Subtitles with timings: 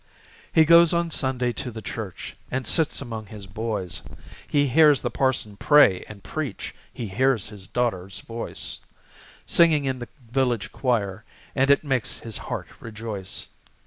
[0.51, 4.01] He goes on Sunday to the church, And sits among his boys
[4.47, 8.79] He hears the parson pray and preach, He hears his daughter's voice,
[9.45, 11.23] Singing in the village choir,
[11.55, 13.45] And it makes his heart rejoice.